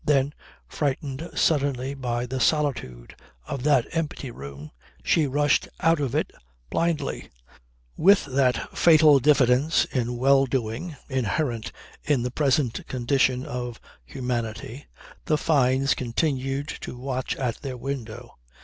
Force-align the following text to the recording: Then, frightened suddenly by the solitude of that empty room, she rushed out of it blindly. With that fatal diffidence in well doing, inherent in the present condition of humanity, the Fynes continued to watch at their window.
Then, 0.03 0.33
frightened 0.67 1.29
suddenly 1.35 1.93
by 1.93 2.25
the 2.25 2.39
solitude 2.39 3.15
of 3.45 3.61
that 3.61 3.85
empty 3.91 4.31
room, 4.31 4.71
she 5.03 5.27
rushed 5.27 5.67
out 5.79 5.99
of 5.99 6.15
it 6.15 6.33
blindly. 6.71 7.29
With 7.97 8.25
that 8.25 8.75
fatal 8.75 9.19
diffidence 9.19 9.85
in 9.85 10.17
well 10.17 10.47
doing, 10.47 10.95
inherent 11.07 11.71
in 12.03 12.23
the 12.23 12.31
present 12.31 12.87
condition 12.87 13.45
of 13.45 13.79
humanity, 14.03 14.87
the 15.25 15.37
Fynes 15.37 15.93
continued 15.93 16.67
to 16.81 16.97
watch 16.97 17.35
at 17.35 17.57
their 17.61 17.77
window. 17.77 18.39